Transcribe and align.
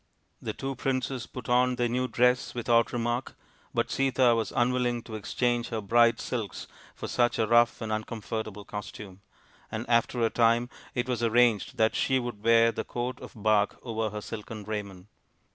The 0.41 0.53
two 0.53 0.73
princes 0.73 1.27
put 1.27 1.47
on 1.47 1.75
their 1.75 1.87
new 1.87 2.07
dress 2.07 2.55
without 2.55 2.91
remark, 2.91 3.35
but 3.71 3.91
Sita 3.91 4.33
was 4.33 4.51
un 4.53 4.73
willing 4.73 5.03
to 5.03 5.13
exchange 5.13 5.67
her 5.69 5.79
bright 5.79 6.19
silks 6.19 6.67
for 6.95 7.07
such 7.07 7.37
a 7.37 7.45
rough 7.45 7.81
and 7.81 7.91
uncomfortable 7.91 8.65
costume; 8.65 9.21
and 9.71 9.87
after 9.87 10.21
a 10.25 10.31
time 10.31 10.71
it 10.95 11.07
was 11.07 11.21
arranged 11.21 11.77
that 11.77 11.93
she 11.93 12.15
should 12.17 12.43
wear 12.43 12.71
the 12.71 12.83
coat 12.83 13.19
of 13.19 13.33
hark 13.43 13.77
over 13.83 14.09
her 14.09 14.21
silken 14.21 14.63
raiment. 14.63 15.05